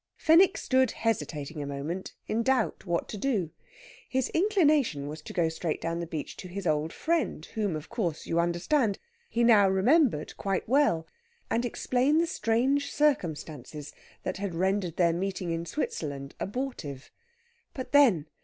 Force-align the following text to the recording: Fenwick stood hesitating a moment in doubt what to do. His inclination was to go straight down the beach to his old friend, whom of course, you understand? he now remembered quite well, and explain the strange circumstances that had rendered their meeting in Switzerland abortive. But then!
Fenwick 0.17 0.57
stood 0.57 0.89
hesitating 0.89 1.61
a 1.61 1.67
moment 1.67 2.15
in 2.27 2.41
doubt 2.41 2.87
what 2.87 3.07
to 3.07 3.19
do. 3.19 3.51
His 4.09 4.29
inclination 4.29 5.07
was 5.07 5.21
to 5.21 5.31
go 5.31 5.47
straight 5.47 5.79
down 5.79 5.99
the 5.99 6.07
beach 6.07 6.35
to 6.37 6.47
his 6.47 6.65
old 6.65 6.91
friend, 6.91 7.45
whom 7.53 7.75
of 7.75 7.87
course, 7.87 8.25
you 8.25 8.39
understand? 8.39 8.97
he 9.29 9.43
now 9.43 9.69
remembered 9.69 10.35
quite 10.37 10.67
well, 10.67 11.05
and 11.51 11.65
explain 11.65 12.17
the 12.17 12.25
strange 12.25 12.91
circumstances 12.91 13.93
that 14.23 14.37
had 14.37 14.55
rendered 14.55 14.97
their 14.97 15.13
meeting 15.13 15.51
in 15.51 15.67
Switzerland 15.67 16.33
abortive. 16.39 17.11
But 17.75 17.91
then! 17.91 18.25